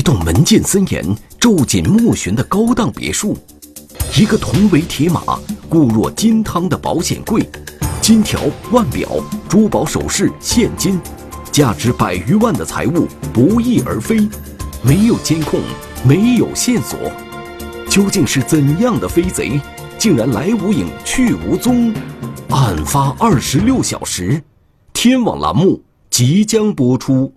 [0.00, 1.04] 一栋门禁森严、
[1.38, 3.36] 皱紧莫寻的高档别墅，
[4.18, 5.38] 一个铜为铁马、
[5.68, 7.46] 固若金汤的保险柜，
[8.00, 8.40] 金条、
[8.72, 9.06] 腕表、
[9.46, 10.98] 珠宝首饰、现金，
[11.52, 14.26] 价值百余万的财物不翼而飞，
[14.80, 15.60] 没有监控，
[16.02, 16.98] 没有线索，
[17.86, 19.60] 究竟是怎样的飞贼，
[19.98, 21.92] 竟然来无影去无踪？
[22.48, 24.42] 案发二十六小时，
[24.94, 27.34] 天网栏目即将播出。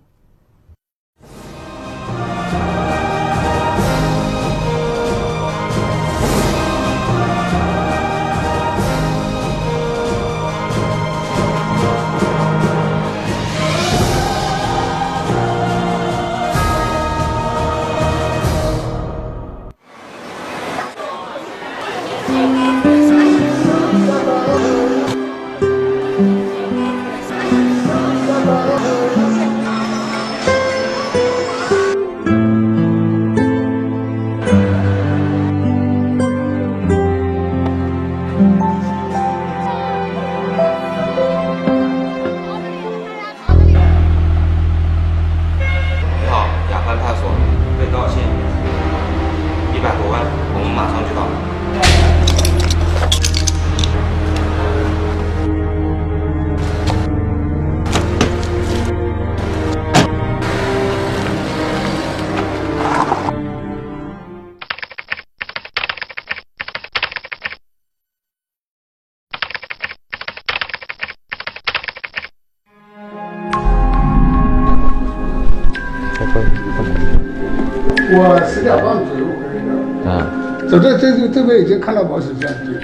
[81.44, 82.74] 边已经看到保险箱，对，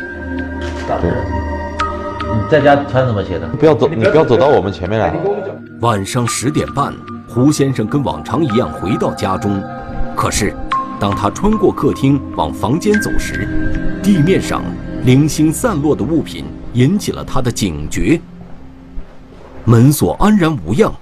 [0.88, 1.16] 打开了。
[2.32, 3.46] 你在家穿什么鞋的？
[3.48, 5.14] 不要走，你不要走到我们前面来。
[5.80, 6.94] 晚上十点半，
[7.28, 9.60] 胡先生跟往常一样回到家中，
[10.14, 10.54] 可是，
[10.98, 13.48] 当他穿过客厅往房间走时，
[14.02, 14.62] 地面上
[15.04, 16.44] 零星散落的物品
[16.74, 18.20] 引起了他的警觉。
[19.64, 20.92] 门锁安然无恙，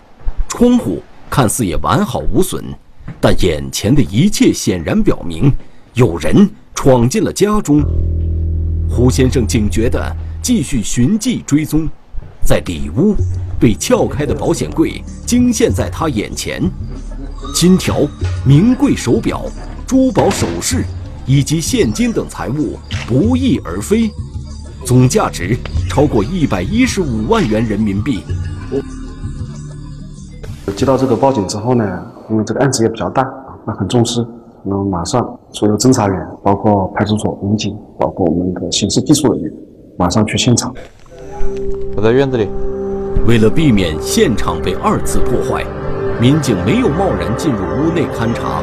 [0.48, 2.64] 窗户看似也完好无损，
[3.20, 5.52] 但眼前的一切显然表明，
[5.94, 6.48] 有人
[6.78, 7.82] 闯进了家中。
[8.88, 10.00] 胡先生警觉地
[10.40, 11.88] 继续寻迹追踪，
[12.44, 13.16] 在里屋，
[13.58, 16.62] 被撬开的保险柜惊现在他眼前，
[17.52, 18.06] 金条、
[18.46, 19.44] 名贵手表、
[19.88, 20.84] 珠宝首饰
[21.26, 22.78] 以及现金等财物
[23.08, 24.08] 不翼而飞，
[24.86, 25.58] 总价值
[25.88, 28.22] 超过一百一十五万元人民币。
[30.76, 34.24] 接到这个报警之后呢，因为这个案子也比较大啊，那很重视，
[34.64, 39.52] 那么马上所有侦查员，包括派出所民警，包括我们的刑事技术人员，
[39.96, 40.74] 马上去现场。
[41.96, 42.48] 我在院子里。
[43.26, 45.62] 为了避免现场被二次破坏，
[46.18, 48.62] 民警没有贸然进入屋内勘查，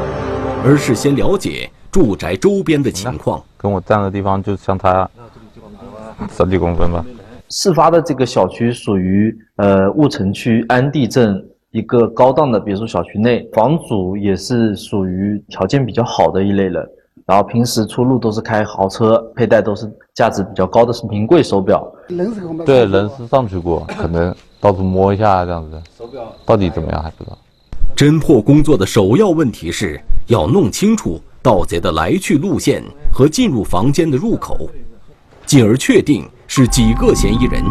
[0.65, 3.39] 而是先了解住宅周边的情况。
[3.57, 5.07] 跟我站的地方就相差
[6.31, 7.05] 十几公分吧。
[7.49, 11.45] 事发的这个小区属于呃婺城区安地镇
[11.75, 16.89] 一个高档的别墅小区内，房主也是属于条件比较好的一类人，
[17.25, 21.85] 然后平时出入都是开豪车，佩戴都是价值比较高的是名贵手表。
[22.65, 25.77] 对，人是上去过，可能到处摸一下这样子。
[25.97, 27.37] 手表到底怎么样还不知道。
[27.93, 32.81] 侦破工作的首要问题是要弄清楚盗贼的来去路线
[33.13, 34.69] 和进入房间的入口，
[35.45, 36.23] 进而确定
[36.57, 37.61] 是几个嫌疑人，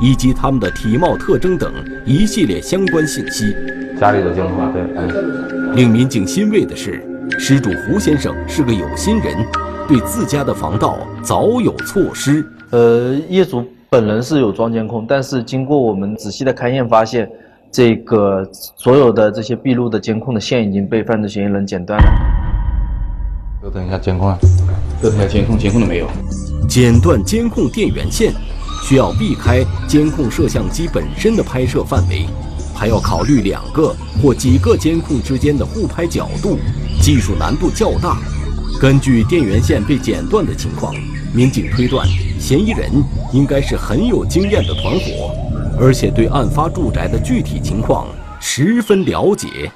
[0.00, 1.72] 以及他们的体貌特征等
[2.04, 3.54] 一系列相关信息。
[4.00, 7.00] 家里的监控，对，嗯，令民警欣慰的是，
[7.38, 9.46] 失主胡先生是个有心人，
[9.86, 12.44] 对自家的防盗早有措施。
[12.70, 17.30] 呃，业主本人是有装监控，但是经过我们仔细的勘验，发现
[17.70, 22.12] 这个所有的这些闭路的监控的线已经被犯罪嫌疑人剪断了。
[23.62, 24.36] 就等一下监控啊。
[25.00, 26.08] 这台监控，监控都没有。
[26.68, 28.32] 剪断监控电源线，
[28.82, 32.26] 需要避开监控摄像机本身的拍摄范围，
[32.74, 36.58] 还要考虑两个或几个监控之间的互拍角度，
[37.00, 38.18] 技术难度较大。
[38.80, 40.94] 根据电源线被剪断的情况，
[41.34, 42.08] 民警推断
[42.40, 42.90] 嫌疑人
[43.32, 45.34] 应该是很有经验的团伙，
[45.78, 48.06] 而且对案发住宅的具体情况
[48.40, 49.70] 十分了解。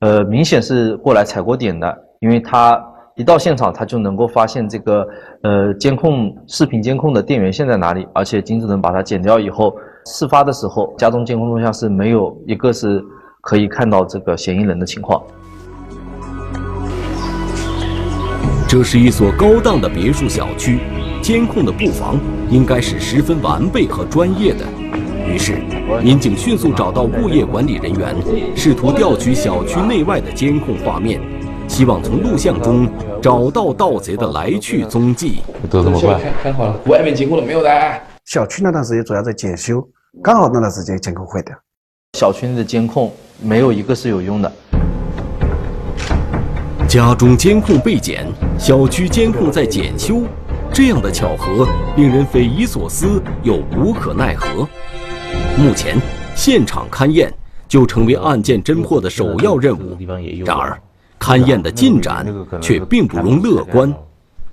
[0.00, 2.78] 呃，明显是过来踩过点的，因为他
[3.20, 5.06] 一到现场，他就能够发现这个
[5.42, 9.74] 呃监控视频监控的电源线在哪里，而且金智能把它剪掉以后，
[10.06, 13.04] 事发的时候家中监控录像是没有一个是
[13.42, 15.22] 可以看到这个嫌疑人的情况。
[18.66, 20.78] 这是一所高档的别墅小区，
[21.20, 22.18] 监控的布防
[22.48, 24.64] 应该是十分完备和专业的。
[25.28, 25.58] 于是，
[26.02, 28.16] 民警迅速找到物业管理人员，
[28.56, 31.20] 试图调取小区内外的监控画面，
[31.68, 32.88] 希望从录像中
[33.20, 35.42] 找到盗贼的来去踪迹。
[35.70, 36.20] 都这么快？
[36.42, 37.70] 看好了，外面监控了没有的？
[38.26, 39.86] 小区那段时间主要在检修，
[40.22, 41.54] 刚好那段时间监控坏掉。
[42.18, 43.12] 小区内的监控
[43.42, 44.52] 没有一个是有用的。
[46.88, 48.26] 家中监控被剪，
[48.58, 50.22] 小区监控在检修，
[50.72, 54.68] 这样的巧合令人匪夷所思又无可奈何。
[55.56, 55.96] 目前，
[56.34, 57.32] 现场勘验
[57.68, 59.96] 就成为案件侦破的首要任务。
[60.44, 60.76] 然而，
[61.30, 62.26] 勘验的进展
[62.60, 63.94] 却并不容乐观。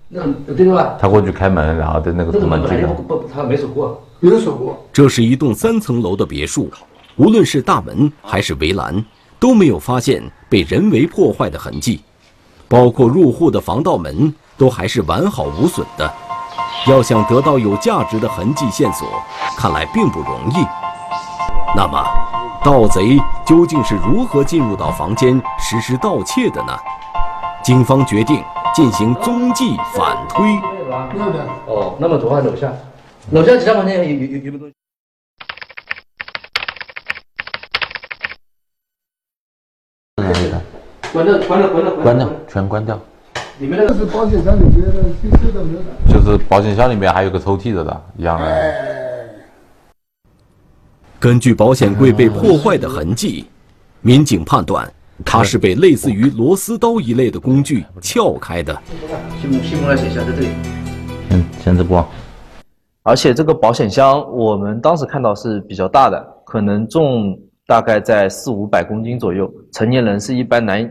[0.09, 0.21] 那
[0.53, 0.95] 对吧？
[1.01, 2.88] 他过去开门，然后在那个门进来。
[2.94, 4.03] 不，他没锁过，
[4.39, 4.88] 锁过。
[4.94, 6.69] 这是一栋三层楼的别墅，
[7.15, 9.03] 无论是大门还是围栏，
[9.39, 12.00] 都没有发现被人为破坏的痕迹。
[12.69, 16.13] 包括入户的防盗门都还是完好无损的，
[16.88, 19.07] 要想得到有价值的痕迹线索，
[19.57, 20.65] 看来并不容易。
[21.75, 22.03] 那么，
[22.63, 26.77] 盗贼究竟是如何进入到房间实施盗窃的呢？
[27.63, 28.44] 警方决定
[28.74, 30.45] 进行踪迹反推。
[30.45, 31.45] 没有的。
[31.65, 32.71] 哦，那么昨晚楼下，
[33.31, 34.74] 楼下其他房间有有有有没有东西？
[41.13, 43.00] 关掉，关掉，关掉，关掉，全关掉。
[43.60, 44.94] 里面那个是保险箱里面的。
[46.07, 49.06] 就是保险箱里面还有个抽屉的的，一样的。
[51.19, 53.46] 根据保险柜被破坏的痕迹，
[54.02, 54.88] 民警判断
[55.25, 58.80] 它是被类似于螺丝刀一类的工具撬开的。
[59.42, 60.50] 信封信封来写一下，在这里。
[61.28, 62.04] 先先这不。
[63.02, 67.36] 而且这个保险箱，我们当时看到是比较大的，可能重
[67.66, 70.88] 大概在四五百公斤左右，成年人是一般难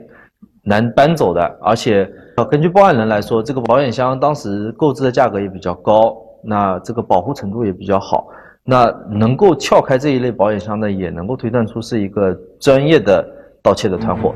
[0.64, 1.40] 难搬走的。
[1.62, 2.10] 而且，
[2.50, 8.26] 根据报案人来说，这个保险箱当时购置的价格也比较高，那这个保护程度也比较好。
[8.68, 13.24] 那能够撬开这一类保险箱的，也能够推断出是一个专业的
[13.62, 14.34] 盗窃的团伙，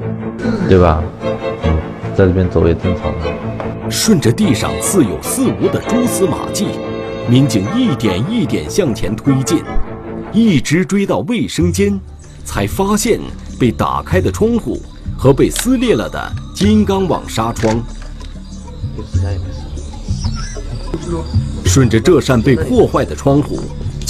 [0.68, 1.02] 对吧？
[1.64, 1.76] 嗯，
[2.14, 3.90] 在这边走也正常的。
[3.90, 6.66] 顺着地上似有似无的蛛丝马迹，
[7.28, 9.64] 民警一点一点向前推进，
[10.32, 11.98] 一直追到卫生间，
[12.44, 13.18] 才发现
[13.58, 14.80] 被打开的窗户
[15.18, 17.82] 和被撕裂了的金刚网纱窗。
[21.64, 23.58] 顺着这扇被破坏的窗户。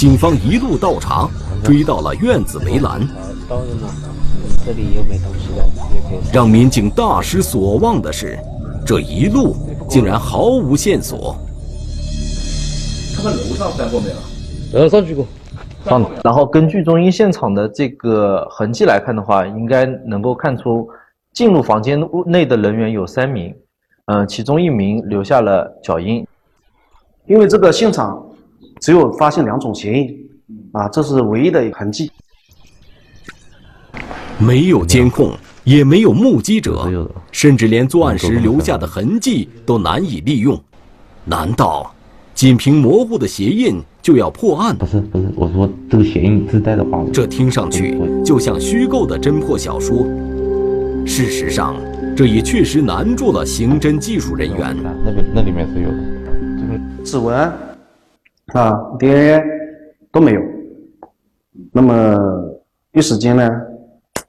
[0.01, 1.29] 警方一路倒查，
[1.63, 3.07] 追到了院子围栏。
[4.65, 5.63] 这里又没东西了，
[6.33, 8.35] 让民警大失所望的是，
[8.83, 9.55] 这一路
[9.87, 11.37] 竟然毫无线索。
[13.15, 14.79] 他们楼上翻过没有？
[14.79, 15.23] 呃，上去过。
[15.85, 16.03] 上。
[16.23, 20.89] 然后根据中医现场的这个痕迹来看的话，应该能够看出
[21.31, 23.53] 进入房间内的人员有三名，
[24.05, 26.25] 嗯，其中一名留下了脚印。
[27.27, 28.19] 因为这个现场。
[28.81, 30.29] 只有发现两种鞋印，
[30.71, 32.11] 啊，这是唯一的痕迹。
[34.39, 35.33] 没有监控，
[35.63, 40.59] 也没有目击者，甚至连作案时留下的痕迹都难以利用。
[41.25, 41.93] 难道
[42.33, 44.75] 仅凭模糊的鞋印就要破案？
[44.75, 47.95] 不是不是，我说这个鞋印自带的话，这听上去
[48.25, 50.07] 就像虚构的侦破小说。
[51.05, 51.75] 事实上，
[52.15, 54.75] 这也确实难住了刑侦技术人员。
[55.05, 55.97] 那边那里面是有的，
[56.57, 57.70] 这个指纹。
[58.53, 59.43] 啊，DNA
[60.11, 60.41] 都没有，
[61.71, 62.17] 那么
[62.91, 63.49] 一时间呢，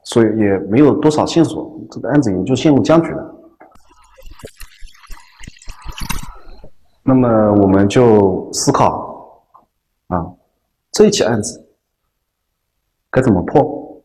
[0.04, 3.34] 所以也没有多少线索，这个案子也就陷入僵局了。
[7.02, 9.44] 那么我们就思考，
[10.06, 10.24] 啊，
[10.92, 11.66] 这一起案子
[13.10, 14.04] 该怎么破？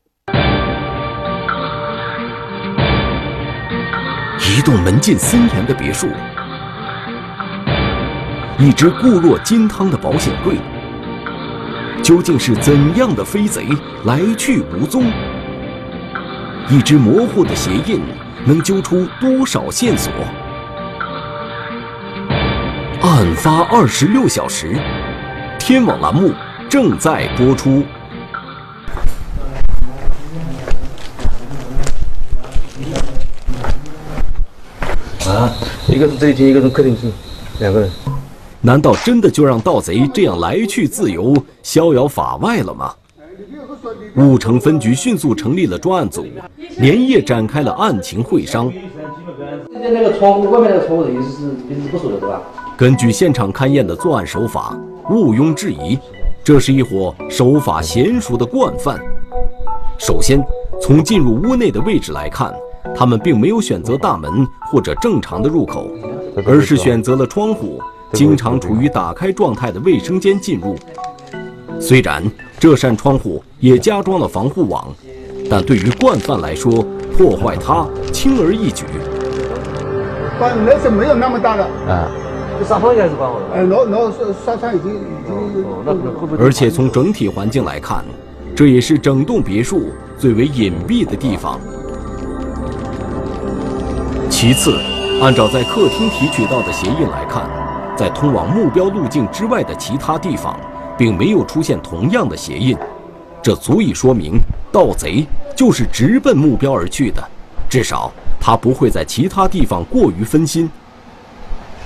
[4.40, 6.08] 一栋门禁森严的别墅。
[8.60, 10.56] 一只固若金汤的保险柜，
[12.02, 13.68] 究竟是怎样的飞贼
[14.06, 15.12] 来去无踪？
[16.68, 18.02] 一只模糊的鞋印
[18.46, 20.12] 能揪出多少线索？
[23.04, 24.76] 案发二十六小时，
[25.60, 26.34] 天网栏目
[26.68, 27.84] 正在播出。
[35.28, 35.54] 啊，
[35.88, 37.12] 一个是这一间，一个是客厅室，
[37.60, 37.92] 两个人。
[38.68, 41.34] 难道真的就让盗贼这样来去自由、
[41.64, 42.94] 逍遥法外了吗？
[44.14, 46.26] 婺城分局迅速成立了专案组，
[46.78, 48.70] 连夜展开了案情会商。
[49.72, 52.42] 那个窗户外面那个窗户的意思是平时不锁的，对吧？
[52.76, 54.78] 根据现场勘验的作案手法，
[55.10, 55.98] 毋庸置疑，
[56.44, 59.00] 这是一伙手法娴熟的惯犯。
[59.98, 60.46] 首先，
[60.82, 62.54] 从进入屋内的位置来看，
[62.94, 65.88] 他们并没有选择大门或者正常的入口，
[66.46, 67.82] 而是选择了窗户。
[68.14, 70.76] 经常处于打开状态的卫生间进入，
[71.80, 72.24] 虽然
[72.60, 74.88] 这扇窗户也加装了防护网，
[75.50, 76.86] 但对于惯犯来说，
[77.18, 78.86] 破坏它轻而易举。
[80.40, 82.10] 关那是没有那么大的，啊，
[82.60, 83.46] 这纱窗应该是关好的。
[83.54, 84.96] 呃，然后然后是纱窗已经已
[85.54, 86.38] 经？
[86.40, 88.06] 而且从整体环境来看，
[88.56, 91.60] 这也是整栋别墅最为隐蔽的地方。
[94.30, 94.78] 其次，
[95.22, 97.50] 按照在客厅提取到的鞋印来看，
[97.98, 100.58] 在通往目标路径之外的其他地方，
[100.98, 102.78] 并没有出现同样的鞋印，
[103.42, 104.38] 这足以说明
[104.72, 105.26] 盗贼
[105.56, 107.28] 就是直奔目标而去的，
[107.68, 110.70] 至少他不会在其他地方过于分心。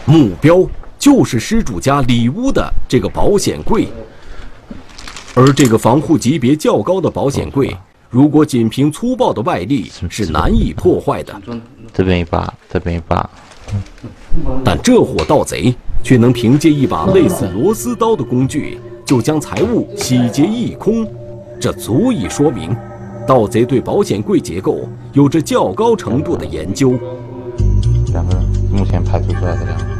[0.03, 0.67] 目标
[0.99, 3.87] 就是失主家里屋的这个保险柜。
[5.33, 7.73] 而这个防护级别较高的保险柜，
[8.09, 11.41] 如果仅凭粗暴的外力是难以破坏的。
[11.93, 13.29] 这边一把，这边一把，
[14.65, 15.73] 但这伙盗贼
[16.03, 21.07] 却能凭借一把类似螺丝刀的工具，就将财物洗劫一空，
[21.59, 22.75] 这足以说明，
[23.27, 24.79] 盗贼对保险柜结构
[25.13, 26.93] 有着较高程度的研究。
[28.13, 28.43] 两个人，
[28.73, 29.91] 目前排除出来的两个人。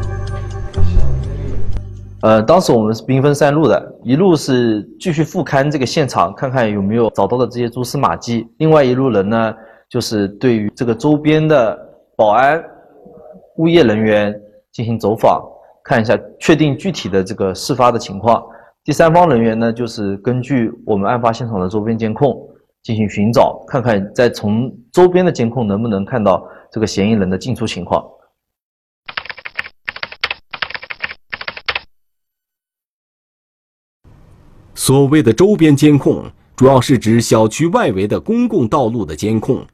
[2.24, 9.54] 呃，当时我们是兵分三路的，一路是继续复勘这个现场，看看有没有找到的这些蛛丝马迹；另外一路人呢，
[9.90, 11.76] 就是对于这个周边的
[12.16, 12.64] 保安、
[13.58, 14.40] 物业人员
[14.72, 15.42] 进行走访，
[15.84, 18.44] 看一下，确定具体的这个事发的情况。
[18.84, 22.36] 第三方人员呢，就是根据我们案发现场的周边监控
[22.82, 28.04] 进行寻找，看看再从周边的监控能不能看到这个嫌疑人的进出情况。
[34.74, 39.66] 所谓的周边监控，主要是指小区外围的公共道路的监控。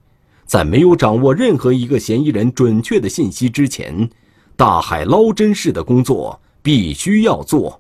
[0.46, 4.10] 在没有掌握任何一个嫌疑人准确的信息之前，
[4.58, 7.80] 大海捞针式的工作必须要做。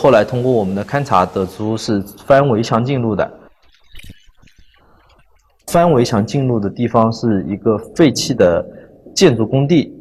[0.00, 3.38] 后来通过我们的勘察得出是翻围墙进入的。
[5.68, 8.66] 翻围墙进入的地方是一个废弃的
[9.14, 9.94] 建筑工地，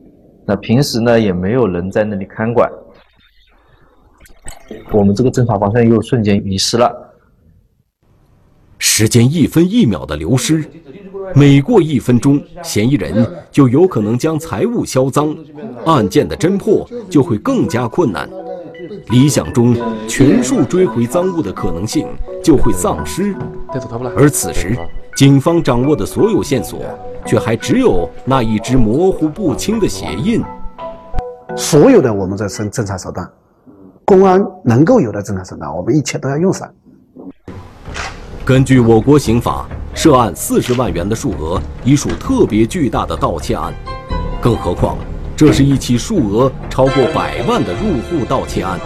[0.43, 2.67] 那平时呢也没有人在那里看管。
[4.91, 7.06] 我们这个侦查方向又瞬间迷失了。
[8.99, 10.65] 时间一分一秒的流失，
[11.35, 15.37] 每过一分钟，嫌疑人就有可能将财物销赃，
[15.85, 18.27] 案件的侦破就会更加困难。
[19.09, 19.77] 理想中，
[20.07, 22.07] 全数追回赃物的可能性
[22.43, 23.35] 就会丧失。
[24.15, 24.75] 而此时，
[25.15, 26.79] 警方掌握的所有线索，
[27.23, 30.43] 却还只有那一只模糊不清的鞋印。
[31.55, 33.31] 所有的我们的侦侦查手段，
[34.05, 36.67] 公安能够有的侦查手段，我们一切都要用上。
[38.47, 43.73] 根据我国刑法，涉案四十万元的数额已属特别巨大的盗窃案，
[44.41, 44.97] 更何况
[45.35, 48.79] 这是一起数额超过百万的入户盗窃案。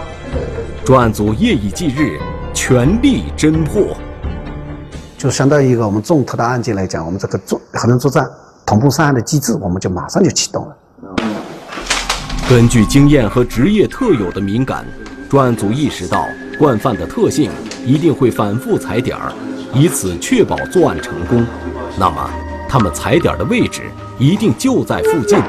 [0.84, 2.18] 专案组夜以继日，
[2.52, 3.96] 全力侦破。
[5.16, 8.28] 就相当于一个我们重特大案件来讲，我们这个作合同作战、
[8.66, 10.76] 同步上案的机制，我们就马上就启动了。
[12.48, 14.84] 根据经验和职业特有的敏感，
[15.30, 16.26] 专案组意识到
[16.62, 17.50] 惯犯的特性
[17.84, 19.32] 一定会反复踩点儿，
[19.74, 21.44] 以此确保作案成功。
[21.98, 22.30] 那么，
[22.68, 23.82] 他们踩点的位置
[24.16, 25.40] 一定就在附近，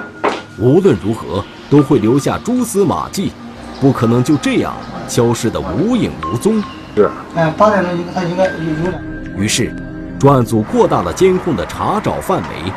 [0.58, 3.32] 无论如何都会留下蛛丝马迹，
[3.80, 4.74] 不可能就这样
[5.08, 6.60] 消失得无影无踪。
[6.96, 9.00] 是哎，八点钟应该他应该有有了。
[9.38, 9.72] 于是，
[10.20, 12.74] 专案组扩大了监控的查找范围。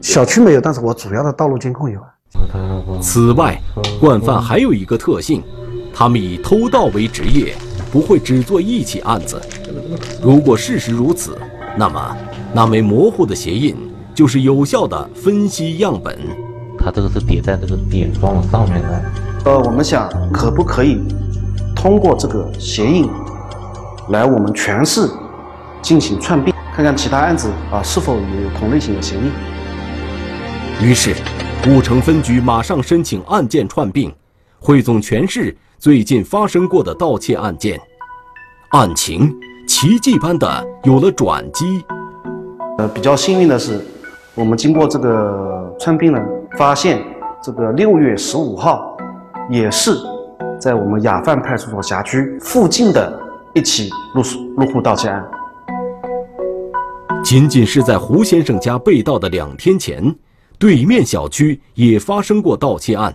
[0.00, 2.06] 小区没有，但是我主要的道路监控有啊。
[3.02, 3.60] 此外，
[3.98, 5.42] 惯犯还有一个特性，
[5.98, 7.54] 他们以偷盗为职业，
[7.90, 9.40] 不会只做一起案子。
[10.22, 11.38] 如果事实如此，
[11.74, 12.16] 那么
[12.52, 13.74] 那枚模糊的鞋印
[14.14, 16.18] 就是有效的分析样本。
[16.78, 19.12] 它这个是叠在这个点状上面的。
[19.46, 21.00] 呃，我们想可不可以
[21.74, 23.08] 通过这个鞋印
[24.10, 25.08] 来我们全市
[25.80, 30.86] 进行串并，看看其他案子啊是否也有同类型的鞋印。
[30.86, 31.14] 于是，
[31.66, 34.14] 武城分局马上申请案件串并，
[34.58, 37.78] 汇总全市最近发生过的盗窃案件，
[38.70, 39.32] 案情
[39.68, 41.84] 奇迹般的有了转机。
[42.78, 43.84] 呃，比较幸运的是，
[44.34, 46.18] 我们经过这个串并呢，
[46.56, 47.04] 发现
[47.42, 48.96] 这个六月十五号，
[49.50, 49.94] 也是
[50.58, 53.20] 在我们雅范派出所辖区附近的
[53.54, 54.22] 一起入
[54.56, 55.22] 入户盗窃案。
[57.22, 60.14] 仅仅是在胡先生家被盗的两天前，
[60.58, 63.14] 对面小区也发生过盗窃案，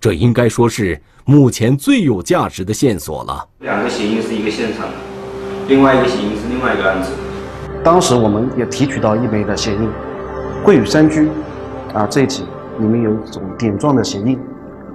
[0.00, 3.48] 这应该说是目前最有价值的线索了。
[3.60, 4.86] 两个嫌疑是一个现场，
[5.66, 7.10] 另外一个嫌疑是另外一个案子。
[7.82, 9.88] 当时我们也提取到一枚的鞋印，
[10.64, 11.28] 桂屿山居
[11.94, 12.44] 啊这一起
[12.78, 14.38] 里面有一种点状的鞋印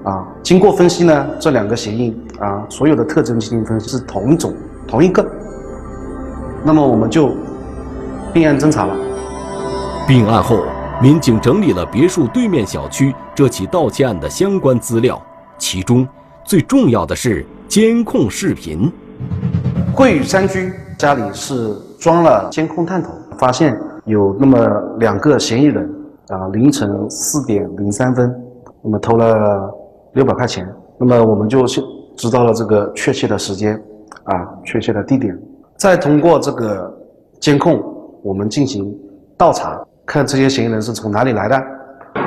[0.03, 0.25] 啊。
[0.41, 4.53] 经过分析呢，这两个鞋印啊所有的特征进行分析是同一种
[4.87, 5.25] 同一个。
[6.63, 7.35] 那么我们就
[8.33, 8.95] 并案侦查了。
[10.07, 10.63] 并案后，
[11.03, 15.21] 民警整理了别墅对面小区这起盗窃案的相关资料，
[15.57, 16.07] 其中
[16.45, 18.89] 最重要的是监控视频。
[19.93, 24.65] 桂屿山居家里是装了监控探头，发现有那么
[24.97, 25.93] 两个嫌疑人
[26.29, 28.33] 啊，凌晨四点零三分，
[28.81, 29.69] 那么偷了
[30.13, 30.65] 六百块钱。
[30.97, 31.65] 那么我们就
[32.15, 33.75] 知道了这个确切的时间
[34.23, 35.37] 啊，确切的地点。
[35.75, 36.97] 再通过这个
[37.41, 37.83] 监控，
[38.23, 38.97] 我们进行
[39.35, 41.57] 倒查，看这些嫌疑人是从哪里来的。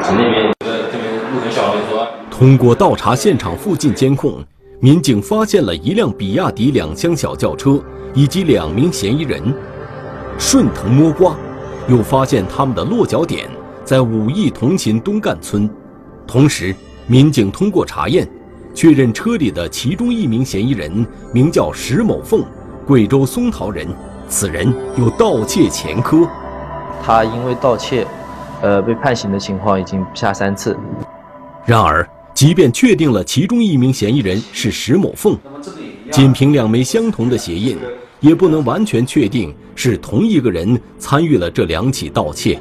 [0.03, 2.09] 从那边这这边路很小，说。
[2.31, 4.43] 通过倒查现场附近监控，
[4.81, 7.79] 民警发现了一辆比亚迪两厢小轿车
[8.15, 9.55] 以及两名嫌疑人。
[10.39, 11.37] 顺藤摸瓜，
[11.89, 13.49] 又发现他们的落脚点
[13.85, 15.69] 在武义同勤东干村。
[16.27, 16.75] 同时，
[17.07, 18.27] 民警通过查验，
[18.75, 22.43] 确认车里的其中一名嫌疑人名叫石某凤。
[22.87, 23.87] 贵州松桃人，
[24.29, 26.27] 此人有盗窃前科。
[27.03, 28.07] 他因为盗窃，
[28.63, 30.77] 呃，被判刑的情况已经不下三次。
[31.65, 35.37] 然而，即便确定了其中一名嫌疑人是石某凤，
[36.11, 37.79] 仅凭两枚相同的鞋印，
[38.21, 42.61] 也不能完全确定是同一个人参与了这两起盗窃。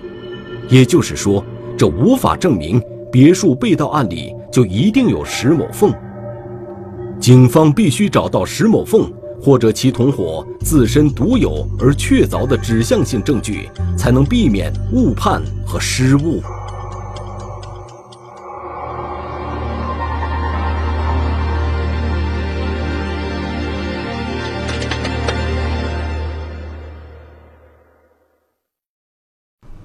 [0.69, 1.43] 也就是说，
[1.77, 5.93] 这无法证明别墅被盗案里就一定有石某凤。
[7.19, 9.11] 警方必须找到石某凤。
[9.45, 16.41] 或者其同伙自身独有而确凿的指向性证据，才能避免误判和失误。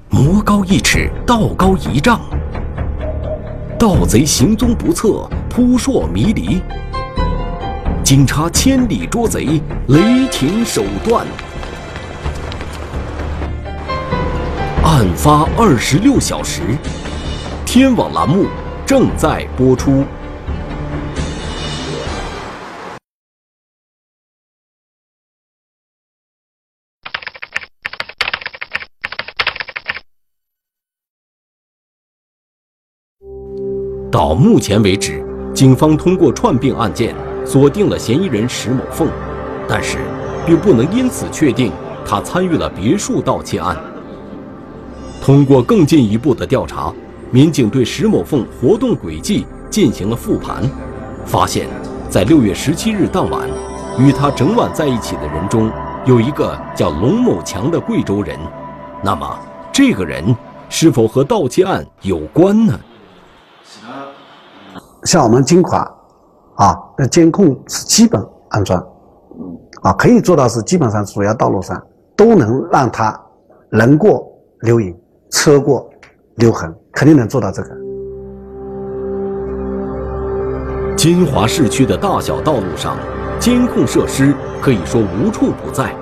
[0.09, 2.19] 魔高一尺，道高一丈，
[3.79, 6.63] 盗贼行踪不测，扑朔迷离。
[8.11, 11.25] 警察千里捉贼，雷霆手段。
[14.83, 16.61] 案发二十六小时，
[17.65, 18.49] 天网栏目
[18.85, 20.05] 正在播出。
[34.11, 37.15] 到目前为止，警方通过串并案件。
[37.45, 39.09] 锁定了嫌疑人石某凤，
[39.69, 39.99] 但是
[40.47, 41.73] 并不能因此确定
[42.05, 43.77] 他参与了别墅盗窃案。
[45.23, 46.93] 通过更进一步的调查，
[47.31, 50.63] 民警对石某凤活动轨迹进行了复盘，
[51.27, 51.69] 发现，
[52.09, 53.49] 在六月十七日当晚，
[53.99, 55.71] 与他整晚在一起的人中
[56.07, 58.39] 有一个叫龙某强的贵州人。
[59.03, 59.39] 那么，
[59.73, 60.35] 这个人
[60.69, 62.81] 是否和盗窃案有关呢？
[65.05, 66.00] 像我们金华。
[66.61, 68.79] 啊，那监控是基本安装，
[69.81, 71.83] 啊，可以做到是基本上主要道路上
[72.15, 73.19] 都能让它
[73.71, 74.95] 人过留影，
[75.31, 75.89] 车过
[76.35, 77.71] 留痕，肯定能做到这个。
[80.95, 82.95] 金华市区的大小道路上，
[83.39, 85.95] 监控设施可以说无处不在。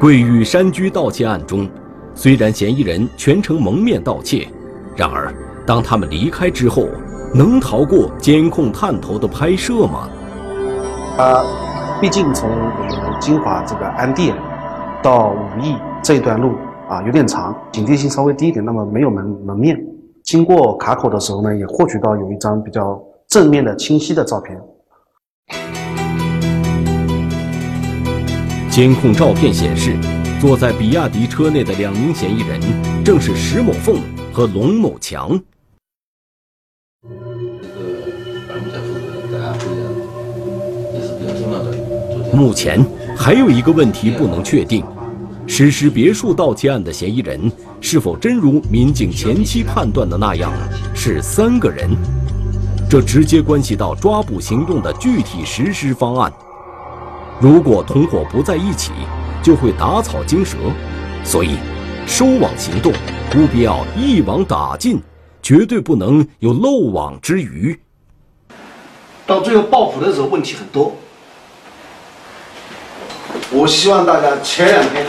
[0.00, 1.68] 桂玉山居盗窃案中，
[2.14, 4.48] 虽然嫌疑人全程蒙面盗窃，
[4.96, 5.30] 然而
[5.66, 6.88] 当他们离开之后。
[7.34, 10.08] 能逃过监控探头的拍摄吗？
[11.18, 11.44] 啊，
[12.00, 14.34] 毕竟从我们金华这个安定
[15.02, 16.52] 到武义这一段路
[16.88, 19.78] 啊有点长，警惕性稍微低一点，那么没有门门面。
[20.24, 24.58] 经过卡口的时候呢，也获取到有一张比较正面的清晰的照片。
[28.70, 29.96] 监控照片显示，
[30.40, 32.60] 坐在比亚迪车内的两名嫌疑人
[33.04, 33.96] 正是石某凤
[34.32, 35.38] 和龙某强。
[42.32, 42.84] 目前
[43.16, 44.84] 还有一个问题不能确定：
[45.46, 50.52] 实施别墅盗窃案的嫌疑人是否真如民警前期判断的那样
[50.92, 51.88] 是三个人？
[52.90, 56.32] 这直接关系到抓捕行动的具体实施方案。
[57.40, 58.90] 如果同伙不在一起，
[59.40, 60.56] 就会打草惊蛇。
[61.22, 61.58] 所以，
[62.08, 62.92] 收网行动
[63.36, 65.00] 务必要一网打尽，
[65.42, 67.78] 绝对不能有漏网之鱼。
[69.26, 70.96] 到最后报复的时候，问题很多。
[73.50, 75.06] 我希望大家前两天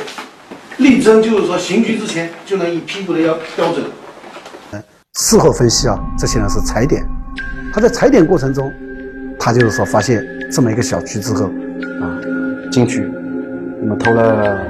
[0.78, 3.84] 力争，就是说刑拘之前就能以批捕的要标准。
[5.18, 7.06] 事后分析啊，这些人是踩点。
[7.74, 8.72] 他在踩点过程中，
[9.38, 11.46] 他就是说发现这么一个小区之后，
[12.02, 12.06] 啊，
[12.72, 13.10] 进去，
[13.82, 14.62] 那么偷了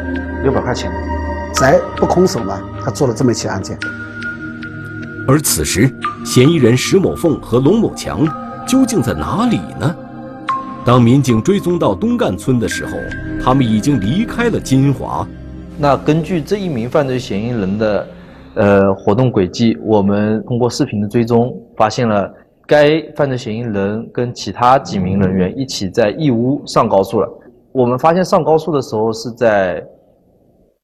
[0.44, 0.92] 六百块钱，
[1.54, 3.78] 贼不空手嘛，他做了这么一起案件。
[5.30, 5.88] 而此时，
[6.26, 8.26] 嫌疑人石某凤和龙某强
[8.68, 9.96] 究竟在哪里呢？
[10.84, 12.94] 当民警追踪到东干村的时候，
[13.40, 15.28] 他们已经离开了金华。
[15.78, 18.08] 那根据这一名犯罪嫌疑人的
[18.56, 22.28] 呃活动轨迹，我们通过视频的追踪，发现了
[22.66, 27.30] 该犯罪嫌疑人跟其他几名人员一起在义乌上高速了。
[27.72, 29.86] 我们发现上高速的时候是在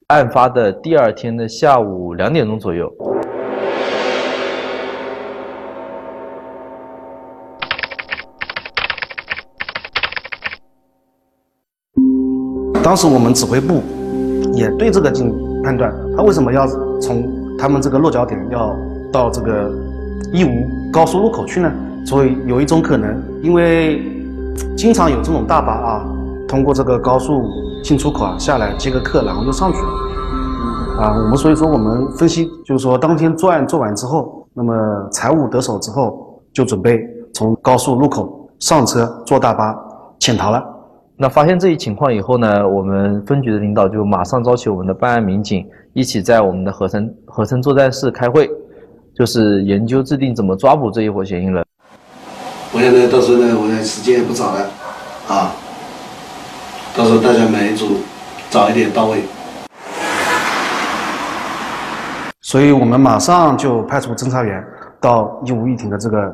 [0.10, 2.88] 案发的第二天的下午两点钟左右。
[12.86, 13.82] 当时我们指挥部
[14.54, 16.67] 也对这个进行判断，他为什么要
[17.02, 18.78] 从他们这个落脚点要
[19.12, 19.71] 到这个
[20.32, 21.71] 义乌高速路口去呢？
[22.06, 24.04] 所以有一种可能，因为
[24.78, 26.06] 经常有这种大巴啊，
[26.48, 27.50] 通过这个高速
[27.84, 31.04] 进出口啊下来接个客，然后就上去了。
[31.04, 37.02] 啊，我们所以说我们分析就是说，当天作案做完之后，那么财物得手之后，就准备
[37.34, 39.76] 从高速路口上车坐大巴
[40.19, 40.63] 潜逃了。
[41.17, 48.51] 那发现这一情况以后呢，我们分局的领导就马上召集我们的办案民警，一起在我们的合成合成作战室开会，
[49.15, 51.63] 就是研究制定怎么抓捕这一伙嫌疑人。
[52.73, 54.60] 我现在到时候呢，我的时间也不早了，
[55.30, 55.56] 啊，
[56.97, 57.95] 到时候大家每一组
[58.49, 59.19] 早一点到位。
[62.41, 64.62] 所以我们马上就派出侦查员
[64.99, 66.30] 到义乌义亭的这个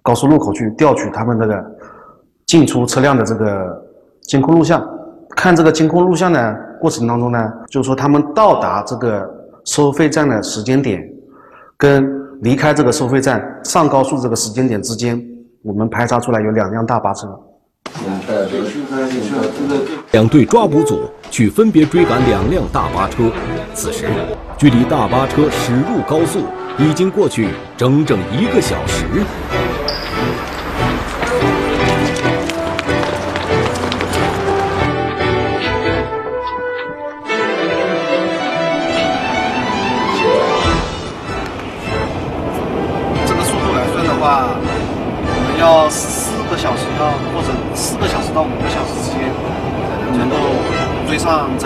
[0.00, 1.60] 高速路口去调取他们那个
[2.46, 3.82] 进出车辆的这个。
[4.22, 4.82] 监控录像，
[5.36, 9.28] 看这个监控录像的，过程当中呢，就是说他们到达这个
[9.64, 11.02] 收费站的时间点，
[11.76, 12.08] 跟
[12.40, 15.22] 离开这个收费站上高速这个时间点之间，
[15.62, 17.28] 我们排查出来有两辆大巴车。
[20.12, 23.24] 两队抓捕组去分别追赶两辆大巴车，
[23.74, 24.06] 此时
[24.56, 26.40] 距离大巴车驶入高速
[26.78, 29.04] 已经过去整整一个小时。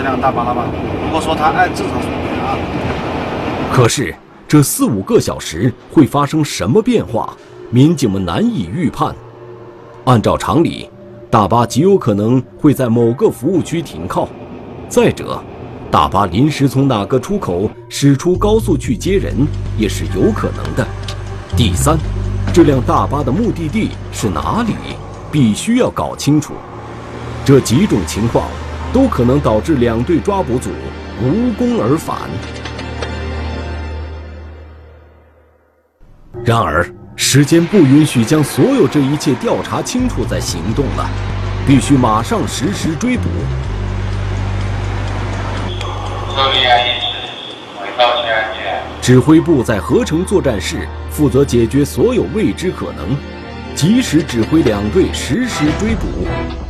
[0.07, 0.65] 辆大巴了吧？
[1.05, 2.13] 如果说他按正常速度
[2.45, 2.57] 啊，
[3.71, 4.15] 可是
[4.47, 7.35] 这四五个小时会发生什么变化，
[7.69, 9.13] 民警们难以预判。
[10.05, 10.89] 按照常理，
[11.29, 14.27] 大巴极有可能会在某个服务区停靠。
[14.87, 15.43] 再者，
[15.91, 19.35] 大巴临时从哪个出口驶出高速去接人，
[19.77, 20.87] 也是有可能的。
[21.55, 21.97] 第三。
[22.53, 24.73] 这辆大巴的目的地是哪里？
[25.29, 26.53] 必须要搞清楚。
[27.43, 28.47] 这几种情况
[28.93, 30.69] 都可能导致两队抓捕组
[31.21, 32.17] 无功而返。
[36.43, 41.09] 然而，时间不允许将所有这一切调查清楚再行动了，
[41.67, 43.23] 必须马上实施追捕。
[45.69, 47.01] 注意安全，
[47.79, 48.81] 回到安全。
[49.01, 50.87] 指挥部在合成作战室。
[51.09, 53.17] 负责解决所有未知可能，
[53.73, 56.66] 及时指挥两队实施追捕。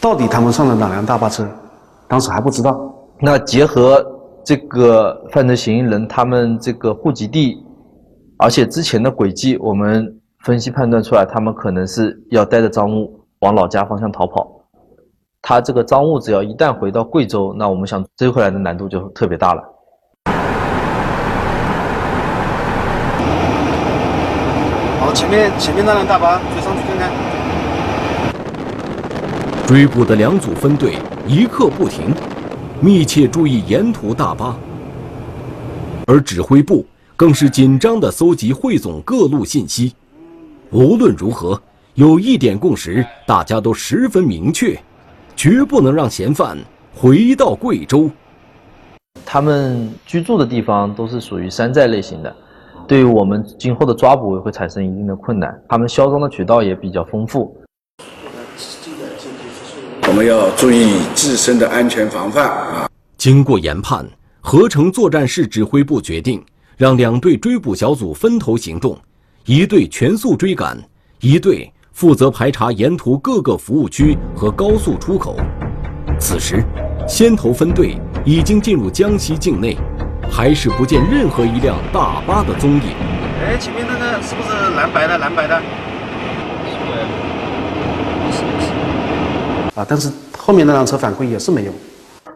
[0.00, 1.46] 到底他们上了哪辆大巴车？
[2.06, 2.80] 当时还不知道。
[3.20, 4.04] 那结合
[4.44, 7.64] 这个犯罪嫌疑人他们这个户籍地。
[8.40, 14.48] 而且之前的轨迹，我们分析判断出来，他们可能是要带着赃物往老家方向逃跑。
[15.42, 19.62] 他这个赃物只要一旦回到贵州，那我们想追回来的难度就特别大了。
[25.00, 27.27] 好，前面前面那辆大巴追上去看看。
[29.68, 30.94] 追捕的两组分队
[31.26, 32.06] 一刻不停，
[32.80, 34.56] 密切注意沿途大巴，
[36.06, 36.86] 而指挥部。
[37.14, 39.92] 更是紧张地搜集汇总各路信息。
[40.70, 41.60] 无论如何，
[41.92, 44.74] 有一点共识，大家都十分明确：
[45.36, 46.56] 绝不能让嫌犯
[46.94, 48.10] 回到贵州。
[49.26, 52.34] 他们居住的地方都是属于山寨类型的，
[52.86, 55.54] 对于我们今后的抓捕会产生一定的困难。
[55.68, 57.54] 他们销赃的渠道也比较丰富。
[60.08, 62.88] 我们要注意自身的安全防范啊！
[63.18, 64.08] 经过研判，
[64.40, 66.42] 合成作战室指挥部决定。
[66.78, 68.96] 让两队追捕小组分头行动，
[69.44, 70.78] 一队全速追赶，
[71.20, 75.36] 一队负责排查沿途各个服务区和高速出口。
[76.18, 76.64] 此时，
[77.06, 79.76] 先头分队已经进入江西境内，
[80.30, 82.94] 还是不见任何一辆大巴的踪影。
[83.44, 85.18] 哎，前面那个是不是蓝白的？
[85.18, 85.60] 蓝白的？
[86.70, 86.92] 是不
[88.62, 88.68] 是？
[89.78, 91.72] 啊，但是后面那辆车反馈也是没有，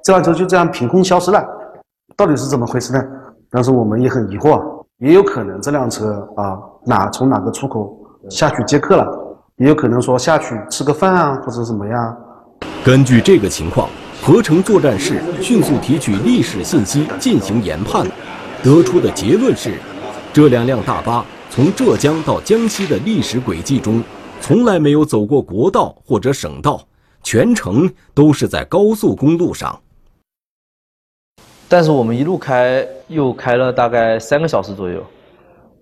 [0.05, 1.45] 这辆车就这样凭空消失了，
[2.17, 3.03] 到底是怎么回事呢？
[3.51, 4.63] 当时我们也很疑惑，
[4.99, 7.99] 也有可能这辆车啊哪从哪个出口
[8.31, 9.05] 下去接客了，
[9.57, 12.17] 也有可能说下去吃个饭啊或者怎么样。
[12.85, 13.89] 根据这个情况，
[14.23, 18.07] 合成作战室迅速提取历史信息进行研判，
[18.63, 19.75] 得出的结论是，
[20.33, 24.01] 这两辆大巴从浙江到江西的历史轨迹中，
[24.41, 26.81] 从来没有走过国道或者省道，
[27.23, 29.81] 全程都是在高速公路上。
[31.69, 35.03] 但是我们一路开又开了大概三个小时左右，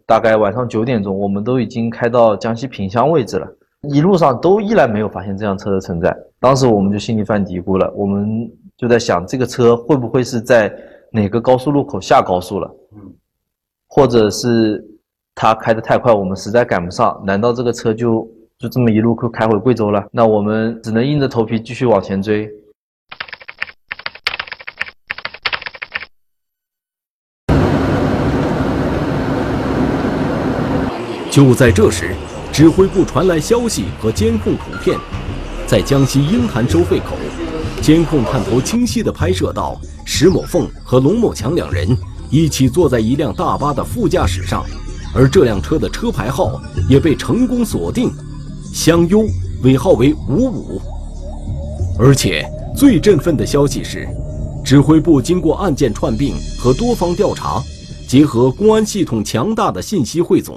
[0.06, 3.46] 大概晚上九点钟，我们都已经开到江西萍乡位置了。
[3.88, 6.14] 一路上都依然没有发现这辆车的存在。
[6.38, 10.70] 当时我们就心里犯嘀咕了，我们就在想，这个车会不会是在
[11.10, 12.70] 哪个高速路口下高速了？
[12.94, 13.12] 嗯，
[13.88, 14.86] 或者是
[15.34, 17.20] 他开得太快，我们实在赶不上？
[17.24, 18.28] 难道这个车就
[18.60, 20.04] 就这么一路开回贵州了？
[20.12, 22.46] 那我们只能硬着头皮继续往前追。
[31.30, 32.14] 就在这时，
[32.52, 34.98] 指挥部传来消息和监控图片，
[35.66, 37.16] 在江西鹰潭收费口，
[37.80, 41.88] 监控探头清晰地拍摄到石某凤和龙某强两人
[42.28, 44.62] 一起坐在一辆大巴的副驾驶上，
[45.14, 48.12] 而这辆车的车牌号也被成功锁定，
[48.72, 49.24] 湘优，
[49.62, 50.80] 尾号为五五。
[51.98, 54.08] 而且最振奋的消息是，
[54.64, 57.60] 指挥部经过案件串并和多方调查，
[58.08, 60.56] 结合公安系统强大的信息汇总。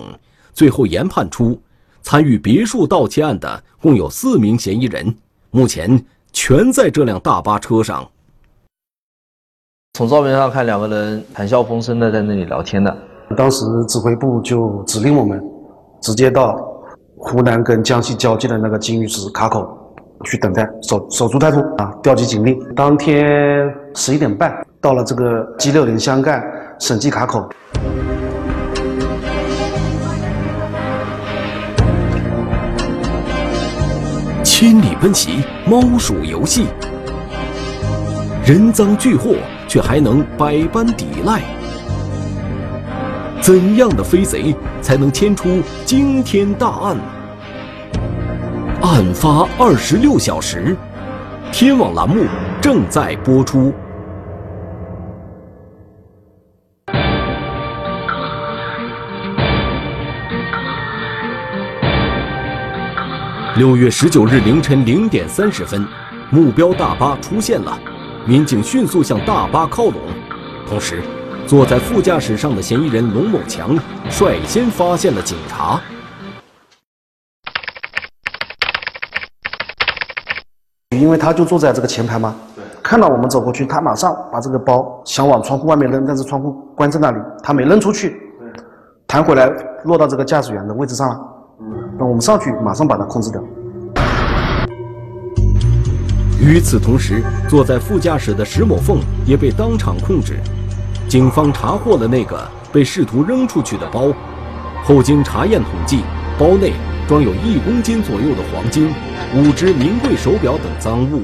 [0.53, 1.59] 最后研判出，
[2.01, 5.13] 参与别墅盗窃案的共有四名嫌疑人，
[5.51, 8.07] 目前全在这辆大巴车上。
[9.95, 12.95] 从照片上看，两个人谈笑风生的在那里聊天的。
[13.35, 15.43] 当时指挥部就指令我们，
[16.01, 16.55] 直接到
[17.25, 19.65] 湖南跟江西交界的那个金鱼池卡口
[20.25, 22.59] 去等待，守守株待兔啊，调集警力。
[22.75, 23.25] 当天
[23.95, 26.43] 十一点半到了这个 G 六零湘赣
[26.79, 27.49] 审计卡口。
[34.43, 36.67] 千里奔袭，猫鼠游戏，
[38.45, 39.35] 人赃俱获，
[39.67, 41.41] 却还能百般抵赖。
[43.43, 46.97] 怎样的飞贼才能牵出惊天大案？
[48.81, 50.77] 案发二十六小时，
[51.51, 52.23] 天网栏目
[52.61, 53.73] 正在播出。
[63.57, 65.85] 六月十九日凌晨零点三十分，
[66.29, 67.77] 目标大巴出现了，
[68.25, 69.95] 民警迅速向大巴靠拢，
[70.65, 71.01] 同时，
[71.45, 73.75] 坐在副驾驶上的嫌疑人龙某强
[74.09, 75.79] 率先发现了警察。
[80.91, 82.33] 因为他就坐在这个前排嘛，
[82.81, 88.15] 看到我们走过去，他马上把这个包想往窗户外面扔，但是窗户关在那里，他没扔出去，
[89.05, 89.51] 弹回来
[89.83, 91.19] 落到这个驾驶员的位置上了。
[91.99, 93.43] 那我们上去，马上把他控制掉。
[96.39, 100.39] 与此同时，坐在副驾驶的石某凤也被当场控制。
[101.13, 104.11] 警方查获了那个被试图扔出去的包，
[104.83, 106.01] 后经查验统计，
[106.39, 106.73] 包内
[107.07, 108.91] 装有一公斤左右的黄金、
[109.35, 111.21] 五只名贵手表等赃物。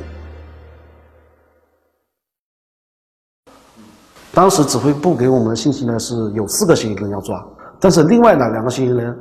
[4.32, 7.44] 当时指挥部给我们的信息呢，是有四个嫌疑人要抓，
[7.80, 9.18] 但是另外呢两个嫌疑人。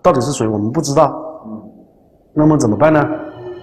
[0.00, 0.46] 到底是谁？
[0.46, 1.12] 我们不知道。
[1.44, 1.60] 嗯，
[2.34, 3.04] 那么怎么办呢？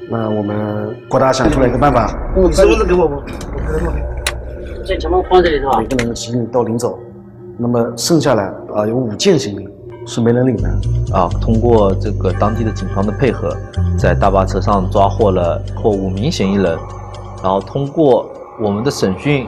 [0.09, 2.13] 那我们郭大想出来一个办法。
[2.35, 4.10] 嗯，把桌子给我，我给他弄。
[4.85, 5.77] 先全部放这里是吧？
[5.77, 6.97] 每个人的行李都领走。
[7.57, 9.67] 那么剩下来啊，有五件行李
[10.07, 10.69] 是没人领的。
[11.13, 13.55] 啊，通过这个当地的警方的配合，
[13.97, 16.77] 在大巴车上抓获了或五名嫌疑人，
[17.43, 19.47] 然后通过我们的审讯，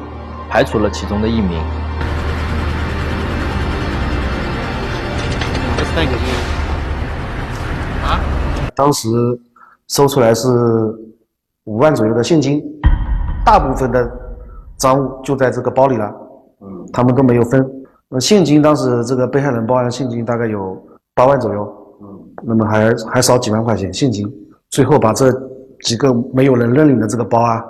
[0.49, 1.59] 排除了其中的一名。
[8.75, 9.07] 当时
[9.87, 10.49] 搜出来是
[11.65, 12.61] 五万左右的现金，
[13.45, 14.11] 大部分的
[14.77, 16.13] 赃物就在这个包里了。
[16.61, 17.69] 嗯，他们都没有分。
[18.09, 20.81] 那现金当时这个被害人报案现金大概有
[21.13, 21.97] 八万左右。
[22.01, 24.31] 嗯，那么还还少几万块钱现金。
[24.69, 25.31] 最后把这
[25.81, 27.63] 几个没有人认领的这个包啊，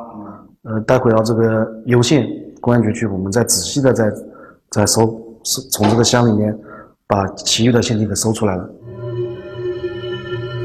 [0.63, 2.27] 呃，带回到这个攸县
[2.61, 4.11] 公安局去，我们再仔细的再
[4.69, 5.19] 再搜，
[5.71, 6.57] 从这个箱里面
[7.07, 8.69] 把其余的现金给搜出来了。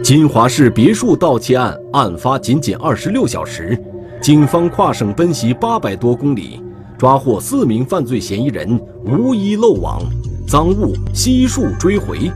[0.00, 3.76] 金华市别墅盗窃案案发仅仅二十六小时，
[4.20, 6.60] 警方跨省奔袭八百多公里，
[6.98, 10.02] 抓获四名犯罪嫌疑人，无一漏网，
[10.46, 12.30] 赃物悉数追回。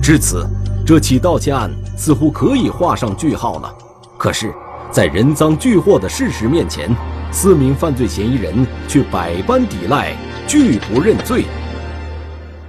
[0.00, 0.46] 至此，
[0.86, 3.74] 这起盗窃案似乎可以画上句号了。
[4.16, 4.54] 可是，
[4.90, 6.88] 在人赃俱获的事实面前，
[7.32, 11.44] 四名犯罪嫌疑人却百般抵赖，拒不认罪。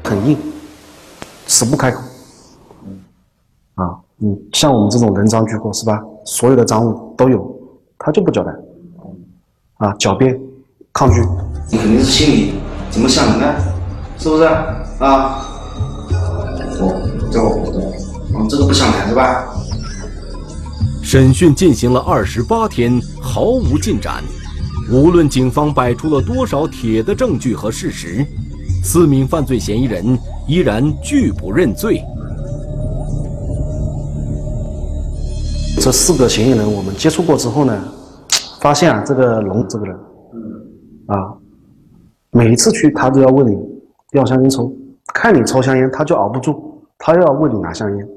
[0.04, 0.38] 很硬，
[1.46, 2.02] 死不开口。
[3.76, 6.02] 啊，嗯像我们这种人赃俱获是吧？
[6.26, 7.55] 所有的赃物都有，
[8.06, 8.52] 他就不交代。
[9.78, 10.40] 啊，狡辩，
[10.94, 11.20] 抗拒。
[11.72, 12.54] 你肯定是心里
[12.92, 13.56] 怎么想的呢？
[14.20, 14.44] 是不是？
[14.44, 15.44] 啊？
[16.80, 19.52] 我这个我这个不想谈是吧？
[21.02, 24.24] 审讯进行了二十八天，毫无进展。
[24.92, 28.24] 无论警方摆出了多少铁的证据和事实，
[28.84, 30.16] 四名犯罪嫌疑人
[30.48, 32.04] 依然拒不认罪。
[35.86, 37.80] 这四个嫌疑人我们接触过之后呢，
[38.60, 39.96] 发现啊，这个龙这个人，
[41.06, 41.32] 啊，
[42.32, 43.56] 每一次去他都要问你
[44.14, 44.76] 要香烟抽，
[45.14, 48.08] 看你抽香烟他就熬不住，他要问你拿香烟。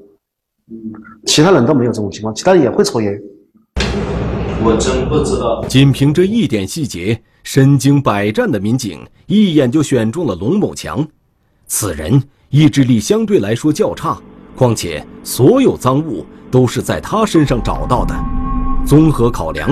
[1.27, 3.21] 其他人都没有这种情况，其他人也会抽烟。
[4.65, 5.63] 我真不知道。
[5.69, 11.07] 仅凭这一点细节，身经百战的民警一眼就选中了龙某强。
[11.67, 14.19] 此人意志力相对来说较差，
[14.57, 18.15] 况且所有赃物都是在他身上找到的。
[18.87, 19.69] 综合考量，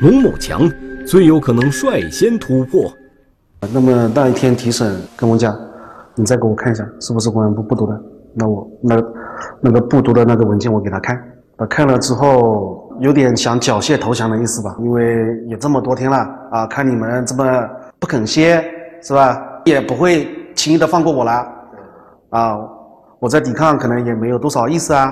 [0.00, 0.62] 龙某强
[1.06, 2.92] 最有可能率先突破。
[3.72, 5.56] 那么那一天提审跟我讲，
[6.14, 8.00] 你再给我看一下，是不是公安部不读的？
[8.34, 9.02] 那我那。
[9.62, 11.18] 那个不读的那个文件我给他看，
[11.56, 17.66] 他看了之后有点想缴械投降的意思吧，因为也这么多天了啊，看你们这么
[17.98, 18.62] 不肯歇
[19.02, 21.48] 是吧，也不会轻易的放过我了，
[22.28, 22.58] 啊，
[23.18, 25.10] 我在抵抗可能也没有多少意思啊。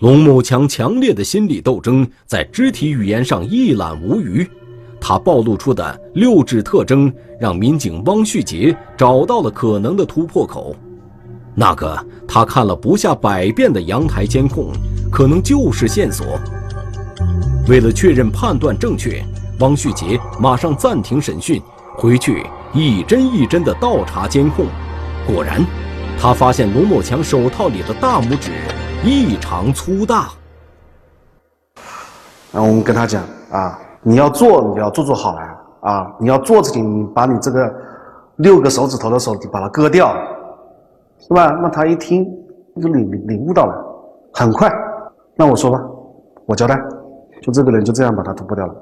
[0.00, 4.48] 龙某强强烈的心理斗争在肢体语言上一览无余，
[5.00, 10.72] 他暴露出的六指特征让民警汪旭杰找到了可能的突破口。
[11.52, 14.70] 那个他看了不下百遍的阳台监控，
[15.10, 16.38] 可能就是线索。
[17.68, 19.20] 为了确认判断正确，
[19.58, 21.60] 汪旭杰马上暂停审讯，
[21.96, 24.66] 回去一帧一帧地倒查监控。
[25.26, 25.60] 果然，
[26.16, 28.52] 他发现龙某强手套里的大拇指
[29.04, 30.28] 异常粗大。
[32.52, 35.40] 然后我们跟他讲啊，你要做，你要做做好了
[35.80, 37.72] 啊，你要做事情，你把你这个
[38.36, 40.14] 六个手指头的手把它割掉。
[41.20, 41.50] 是吧？
[41.60, 42.24] 那他一听
[42.80, 43.74] 就领领领悟到了，
[44.32, 44.72] 很快。
[45.34, 45.82] 那我说吧，
[46.46, 46.80] 我交代，
[47.42, 48.74] 就这个人就这样把他突破掉了。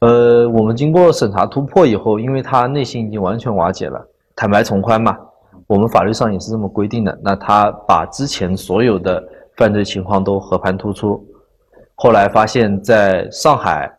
[0.00, 5.16] 呃，我们经过审查突破以后，因为他内心已经完全瓦解了，坦白从宽嘛，
[5.66, 7.18] 我们法律上也是这么规定的。
[7.22, 9.22] 那他把之前所有的
[9.56, 11.24] 犯罪情况都和盘突出，
[11.94, 13.90] 后来发现在上海、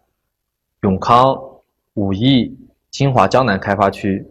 [0.81, 1.37] 永康、
[1.95, 2.57] 武义、
[2.91, 4.25] 金华江南开发区、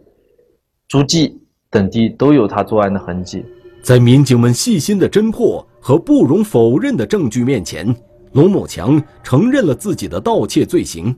[0.87, 1.41] 诸暨。
[1.71, 3.43] 等地都有他作案的痕迹，
[3.81, 7.93] 在民警们细心的侦破和不容否认的证据面前，
[8.31, 11.13] 龙某强承认了自己的盗窃罪行。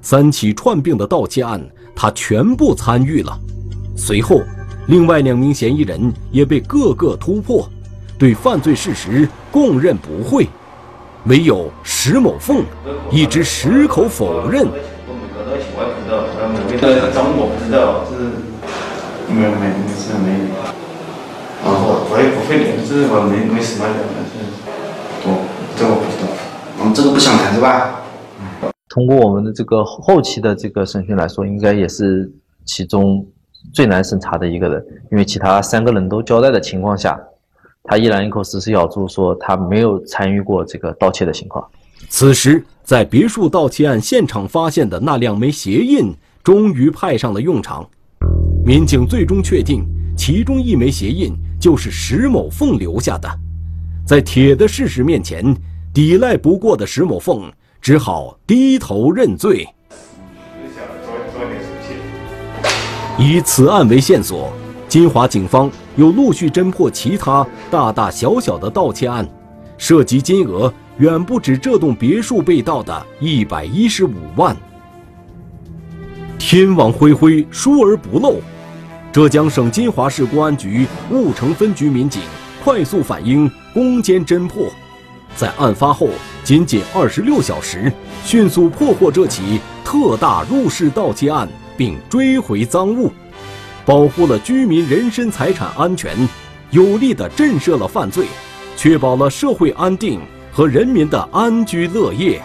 [0.00, 1.60] 三起串并的盗窃案，
[1.92, 3.36] 他全部参与了。
[3.96, 4.42] 随后，
[4.86, 7.68] 另外两名嫌疑人也被个个突破，
[8.16, 10.46] 对犯罪事实供认不讳。
[11.26, 12.64] 唯有石某凤
[13.10, 14.64] 一直矢口否认。
[19.28, 20.54] 没有没没事没有，
[21.64, 23.90] 然后我也不会的，这个没没什么的，
[25.24, 25.42] 我
[25.74, 26.30] 这个不知道，
[26.78, 28.02] 我们这个不想谈是吧？
[28.88, 32.30] 通过我们的这个后期的这个审讯来说，应该也是
[32.64, 33.26] 其中
[33.72, 37.18] 最难审查的一个人，因为其他三个人都交代的情况下，
[37.84, 41.64] 他依然一口死死咬住说他没有参与过这个盗窃的情况。
[42.08, 47.88] 此时，在别墅盗窃案现场发现的那两枚鞋印，终于派上了用场。
[48.64, 49.84] 民警最终确定，
[50.16, 53.28] 其中一枚鞋印就是石某凤留下的。
[54.06, 55.56] 在铁的事实面前，
[55.92, 57.50] 抵赖不过的石某凤
[57.80, 59.66] 只好低头认罪。
[63.18, 64.52] 以此案为线索，
[64.88, 69.26] 金华警方又陆续侦破其他大大小小的盗窃案，
[69.78, 74.54] 涉及金额远不止这栋别墅被盗的一百一十五万。
[76.38, 78.34] 天网恢恢，疏而不漏。
[79.10, 82.20] 浙江省金华市公安局婺城分局民警
[82.62, 84.68] 快速反应，攻坚侦破，
[85.34, 86.10] 在案发后
[86.44, 87.90] 仅仅二十六小时，
[88.26, 93.12] 迅速破获这起特大入室盗窃案，并追回赃物，
[93.84, 96.16] 保护了居民人身财产安全，
[96.70, 98.26] 有力地震慑了犯罪，
[98.76, 100.20] 确保了社会安定
[100.52, 102.42] 和人民的安居乐业。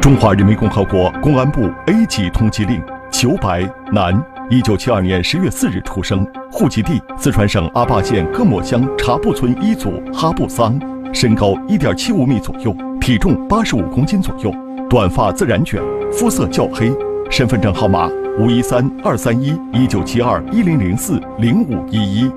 [0.00, 2.82] 中华人民共和国公安部 A 级通缉令：
[3.24, 10.78] 裘白，男，一九七二年十月四日出生，户籍地四川省阿坝县各莫乡查布村一组哈布桑，
[11.10, 14.54] 身高一点七五米左右，体重八十五公斤左右，
[14.90, 16.92] 短发自然卷，肤色较黑，
[17.30, 22.30] 身份证号码五一三二三一一九七二一零零四零五一一。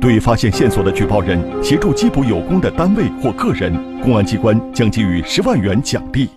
[0.00, 6.28] 对发现线索的举报人协助缉捕有功的单位或个人，公安机关将给予十万元奖励。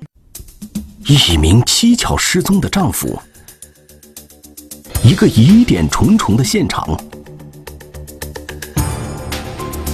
[1.06, 3.20] 一名蹊跷失踪的丈夫，
[5.02, 6.86] 一个疑点重重的现场，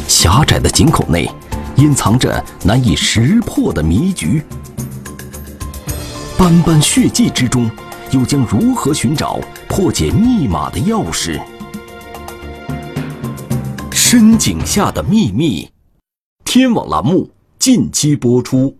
[0.07, 1.29] 狭窄的井口内
[1.77, 4.43] 隐藏着难以识破的迷局，
[6.37, 7.69] 斑斑血迹之中，
[8.11, 11.39] 又将如何寻找破解密码的钥匙？
[13.91, 15.69] 深井下的秘密，
[16.43, 17.29] 天网栏目
[17.59, 18.75] 近期播出。